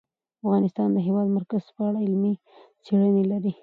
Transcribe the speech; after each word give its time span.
افغانستان 0.43 0.87
د 0.91 0.93
د 0.95 0.97
هېواد 1.07 1.27
مرکز 1.37 1.63
په 1.75 1.81
اړه 1.87 1.99
علمي 2.05 2.33
څېړنې 2.83 3.23
لري. 3.31 3.51